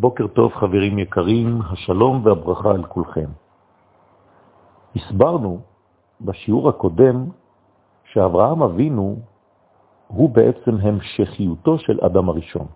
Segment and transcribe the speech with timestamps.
[0.00, 3.28] בוקר טוב חברים יקרים, השלום והברכה על כולכם.
[4.96, 5.60] הסברנו
[6.20, 7.28] בשיעור הקודם
[8.04, 9.16] שאברהם אבינו
[10.08, 12.66] הוא בעצם המשכיותו של אדם הראשון.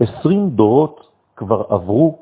[0.00, 2.18] עשרים דורות כבר עברו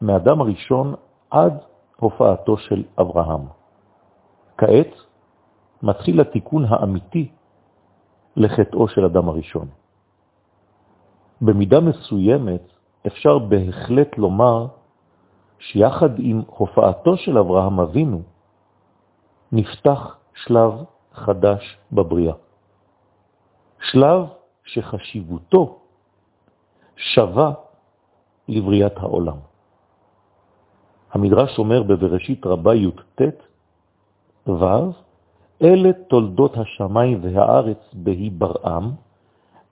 [0.00, 0.94] מאדם הראשון
[1.30, 1.54] עד
[1.96, 3.44] הופעתו של אברהם.
[4.58, 4.92] כעת
[5.82, 7.30] מתחיל התיקון האמיתי
[8.36, 9.68] לחטאו של אדם הראשון.
[11.40, 14.66] במידה מסוימת אפשר בהחלט לומר
[15.58, 18.22] שיחד עם הופעתו של אברהם אבינו
[19.52, 20.72] נפתח שלב
[21.12, 22.34] חדש בבריאה.
[23.80, 24.26] שלב
[24.64, 25.78] שחשיבותו
[26.96, 27.52] שווה
[28.48, 29.36] לבריאת העולם.
[31.12, 33.20] המדרש אומר בבראשית רבה י"ט
[34.46, 34.64] ו'
[35.62, 38.90] אלה תולדות השמיים והארץ בהיברעם,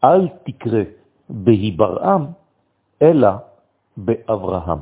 [0.04, 0.82] אל תקרא
[1.28, 2.26] בהיברעם,
[3.02, 3.30] אלא
[3.96, 4.78] באברהם.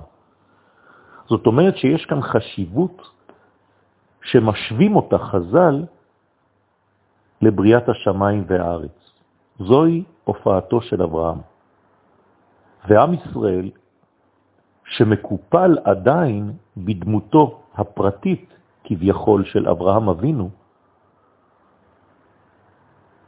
[1.27, 3.11] זאת אומרת שיש כאן חשיבות
[4.23, 5.85] שמשווים אותה חז"ל
[7.43, 8.97] לבריאת השמיים והארץ.
[9.59, 11.39] זוהי הופעתו של אברהם.
[12.89, 13.71] ועם ישראל,
[14.85, 20.51] שמקופל עדיין בדמותו הפרטית כביכול של אברהם אבינו,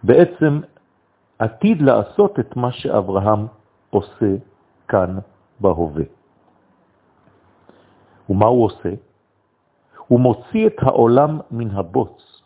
[0.02, 0.61] בעצם
[1.39, 3.47] עתיד לעשות את מה שאברהם
[3.91, 4.34] עושה
[4.89, 5.19] כאן
[5.61, 6.05] בהווה.
[8.31, 8.92] ומה הוא עושה?
[10.08, 12.42] הוא מוציא את העולם מן הבוץ,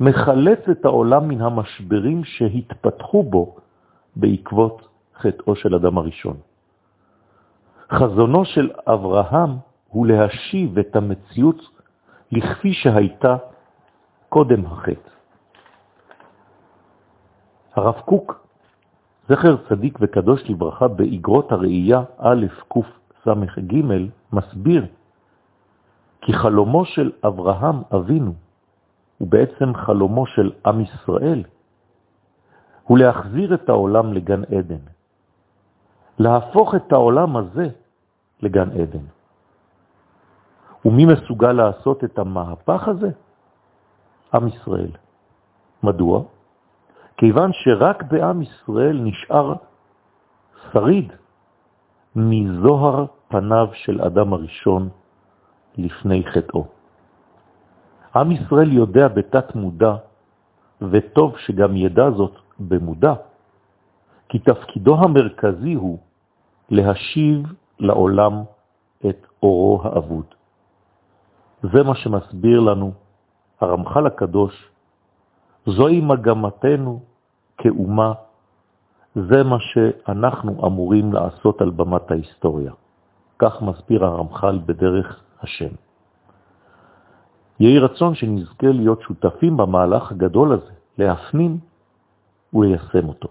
[0.00, 3.56] מחלץ את העולם מן המשברים שהתפתחו בו
[4.16, 6.36] בעקבות חטאו של אדם הראשון.
[7.92, 9.50] חזונו של אברהם
[9.88, 11.60] הוא להשיב את המציאות
[12.32, 13.36] לכפי שהייתה
[14.28, 15.10] קודם החטא.
[17.74, 18.46] הרב קוק,
[19.28, 23.74] זכר צדיק וקדוש לברכה, באגרות הראייה א' קס"ג,
[24.32, 24.86] מסביר
[26.20, 28.34] כי חלומו של אברהם אבינו,
[29.18, 31.42] הוא בעצם חלומו של עם ישראל,
[32.84, 34.84] הוא להחזיר את העולם לגן עדן,
[36.18, 37.68] להפוך את העולם הזה
[38.42, 39.04] לגן עדן.
[40.84, 43.10] ומי מסוגל לעשות את המהפך הזה?
[44.34, 44.90] עם ישראל.
[45.82, 46.22] מדוע?
[47.16, 49.54] כיוון שרק בעם ישראל נשאר
[50.72, 51.12] שריד
[52.16, 54.88] מזוהר פניו של אדם הראשון
[55.78, 56.66] לפני חטאו.
[58.16, 59.94] עם ישראל יודע בתת מודע,
[60.80, 63.14] וטוב שגם ידע זאת במודע,
[64.28, 65.98] כי תפקידו המרכזי הוא
[66.70, 68.32] להשיב לעולם
[69.08, 70.26] את אורו האבוד.
[71.62, 72.92] זה מה שמסביר לנו
[73.60, 74.52] הרמח"ל הקדוש
[75.66, 77.00] זוהי מגמתנו
[77.58, 78.12] כאומה,
[79.14, 82.72] זה מה שאנחנו אמורים לעשות על במת ההיסטוריה.
[83.38, 85.74] כך מסביר הרמח"ל בדרך השם.
[87.60, 91.58] יהי רצון שנזכה להיות שותפים במהלך הגדול הזה, להפנים
[92.54, 93.28] וליישם אותו.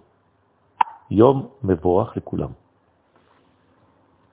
[1.12, 2.65] יום מבורך לכולם.